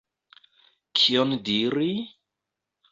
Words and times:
Kion 1.01 1.39
diri? 1.51 1.91